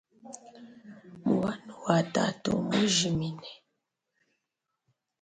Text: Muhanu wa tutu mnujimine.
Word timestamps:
Muhanu 1.25 1.73
wa 1.85 1.97
tutu 2.13 2.51
mnujimine. 2.65 3.49